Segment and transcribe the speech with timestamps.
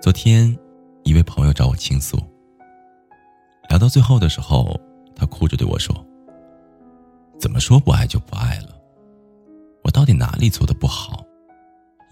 [0.00, 0.56] 昨天，
[1.04, 2.16] 一位朋友找我倾诉。
[3.68, 4.74] 聊到最后的时候，
[5.14, 5.94] 他哭着对我说
[7.38, 8.80] ：“怎么说不爱就不爱了？
[9.84, 11.22] 我到底哪里做的不好，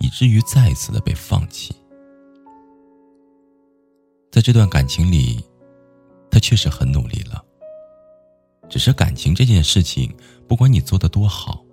[0.00, 1.74] 以至于再一次的被放弃？”
[4.30, 5.42] 在这段感情里，
[6.30, 7.42] 他确实很努力了。
[8.68, 10.14] 只是感情这件事情，
[10.46, 11.64] 不管你做的多好，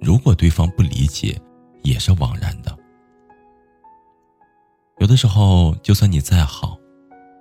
[0.00, 1.38] 如果对方不理解，
[1.82, 2.74] 也是枉然的。
[5.02, 6.78] 有的时候，就算你再好，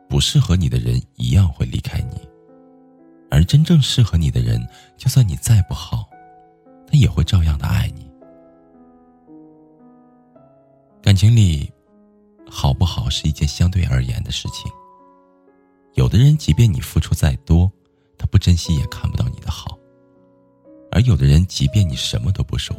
[0.09, 2.17] 不适合你的人一样会离开你；
[3.29, 6.09] 而真正适合你的人，就算你再不好，
[6.87, 8.09] 他也会照样的爱你。
[11.03, 11.71] 感情里，
[12.49, 14.71] 好不好是一件相对而言的事情。
[15.93, 17.71] 有的人，即便你付出再多，
[18.17, 19.77] 他不珍惜也看不到你的好；
[20.91, 22.75] 而有的人，即便你什么都不说，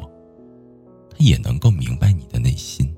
[1.08, 2.92] 他也能够明白你的内心。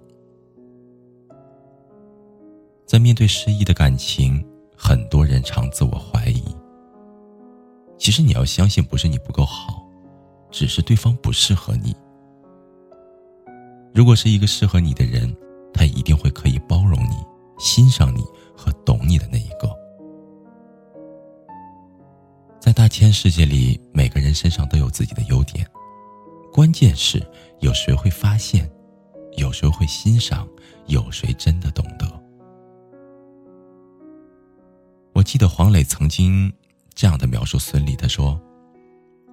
[2.86, 4.44] 在面对失意的感情，
[4.76, 6.44] 很多人常自我怀疑。
[7.98, 9.82] 其实你要相信，不是你不够好，
[10.50, 11.96] 只是对方不适合你。
[13.94, 15.34] 如果是一个适合你的人，
[15.72, 17.16] 他一定会可以包容你、
[17.58, 18.22] 欣赏你
[18.56, 19.74] 和懂你的那一个。
[22.60, 25.66] 在大千世界里，每个人身上都有自己的优点，
[26.52, 27.24] 关键是
[27.60, 28.70] 有谁会发现，
[29.36, 30.48] 有谁会欣赏，
[30.86, 32.13] 有谁真的懂得。
[35.24, 36.52] 记得黄磊曾经
[36.94, 38.40] 这样的描述孙俪，他说：“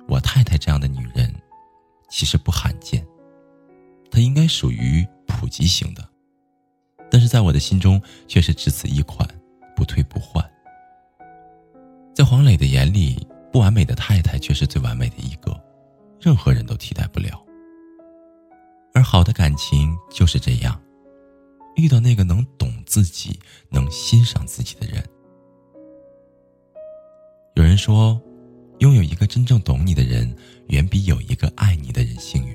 [0.07, 1.33] 我太太这样的女人，
[2.09, 3.05] 其实不罕见，
[4.09, 6.07] 她应该属于普及型的，
[7.11, 9.27] 但是在我的心中却是只此一款，
[9.75, 10.43] 不退不换。”
[12.15, 15.51] 在黄磊的眼里，不完美的太太却是最完美的一个，
[16.19, 17.43] 任何人都替代不了。
[18.93, 20.81] 而好的感情就是这样，
[21.75, 25.03] 遇到那个能懂自己、能欣赏自己的人。
[27.71, 28.21] 人说，
[28.79, 30.35] 拥有一个真正懂你的人，
[30.67, 32.53] 远比有一个爱你的人幸运。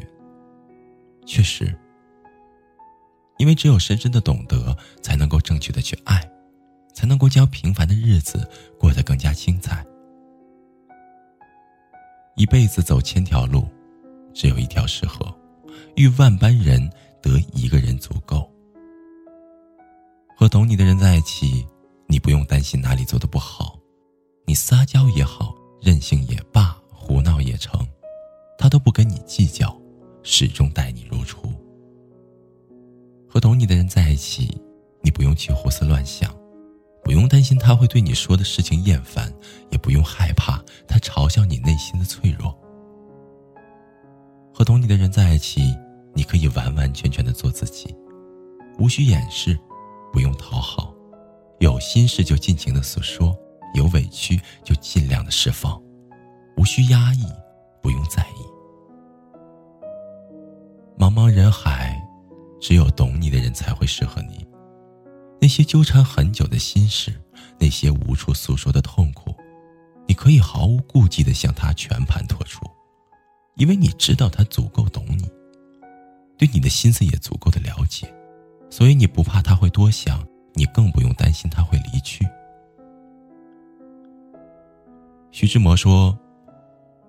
[1.25, 1.75] 确实，
[3.39, 6.23] 因为只有深深的懂得，才能够正确的去爱，
[6.93, 8.47] 才能够将平凡的日子
[8.79, 9.83] 过得更加精彩。
[12.37, 13.67] 一辈子走千条路，
[14.35, 15.27] 只有一条适合；
[15.95, 16.91] 遇万般人，
[17.23, 18.47] 得一个人足够。
[20.37, 21.67] 和懂你的人在一起，
[22.07, 23.76] 你不用担心哪里做的不好。
[24.57, 27.87] 撒娇也好，任性也罢，胡闹也成，
[28.59, 29.79] 他都不跟你计较，
[30.23, 31.53] 始终待你如初。
[33.29, 34.59] 和懂你的人在一起，
[35.03, 36.35] 你不用去胡思乱想，
[37.05, 39.31] 不用担心他会对你说的事情厌烦，
[39.71, 42.59] 也不用害怕他嘲笑你内心的脆弱。
[44.55, 45.77] 和懂你的人在一起，
[46.15, 47.95] 你可以完完全全的做自己，
[48.79, 49.57] 无需掩饰，
[50.11, 50.95] 不用讨好，
[51.59, 53.37] 有心事就尽情的诉说。
[53.77, 55.81] 有委屈就尽量的释放，
[56.57, 57.25] 无需压抑，
[57.83, 58.41] 不用在意。
[60.99, 62.03] 茫茫人海，
[62.61, 64.45] 只有懂你的人才会适合你。
[65.39, 67.13] 那些纠缠很久的心事，
[67.59, 69.35] 那些无处诉说的痛苦，
[70.09, 72.65] 你可以毫无顾忌的向他全盘托出，
[73.57, 75.31] 因为你知道他足够懂你，
[76.39, 78.13] 对你的心思也足够的了解，
[78.71, 82.27] 所以你不怕他会多想，你更不用担心他会离去。
[85.39, 86.19] 徐志摩说：“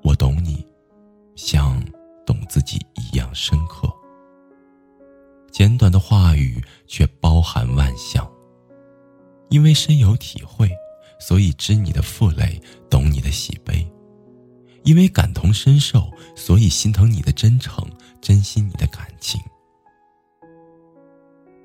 [0.04, 0.62] 我懂你，
[1.38, 1.82] 像
[2.26, 3.90] 懂自己一样深刻。
[5.50, 8.30] 简短的话语却包含万象。
[9.48, 10.70] 因为深有体会，
[11.22, 13.76] 所以知你的负累，懂你的喜悲；
[14.84, 17.82] 因为感同身受，所以心疼你的真诚，
[18.20, 19.40] 珍惜你的感情。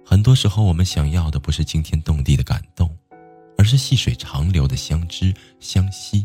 [0.06, 2.88] 很多时候，我们想要的不是惊天动地的感动，
[3.58, 6.21] 而是细水长流的相知相惜。”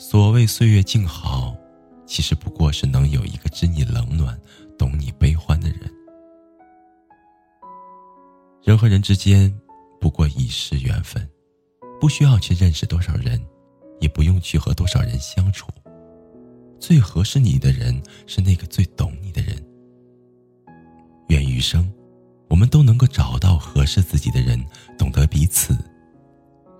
[0.00, 1.56] 所谓岁月静好
[2.06, 4.38] 其实不过是能有一个知你冷暖
[4.78, 5.92] 懂你悲欢的人。
[8.62, 9.52] 人和人之间
[10.00, 11.28] 不过一世缘分
[12.00, 13.44] 不需要去认识多少人
[13.98, 15.66] 也不用去和多少人相处。
[16.78, 19.60] 最合适你的人是那个最懂你的人。
[21.26, 21.92] 愿余生
[22.48, 24.64] 我们都能够找到合适自己的人
[24.96, 25.76] 懂得彼此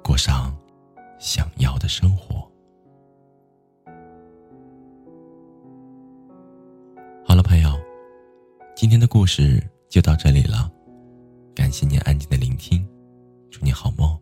[0.05, 0.57] 过上
[1.19, 2.48] 想要的生活。
[8.79, 9.61] 今天的故事
[9.91, 10.71] 就到这里了，
[11.53, 12.87] 感谢您安静的聆听。
[13.51, 14.18] 祝你好梦。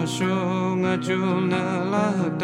[0.00, 2.40] kasho nga chul na lahat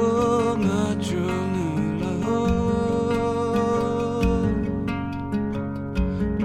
[0.00, 0.02] 我
[0.54, 1.10] 爱着
[1.52, 1.56] 你
[2.00, 2.04] 了，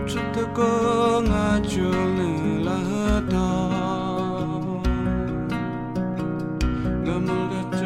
[0.08, 0.60] 直到我
[1.32, 1.72] 爱着
[2.16, 2.20] 你
[2.66, 2.68] 了
[3.30, 3.36] 到，
[7.06, 7.82] 那么的真，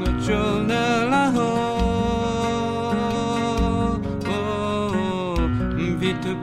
[0.00, 0.28] 我爱着
[0.66, 0.70] 你
[1.10, 1.14] 了，
[4.26, 4.28] 哦，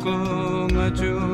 [0.03, 0.05] 我
[0.79, 1.32] 爱着你了。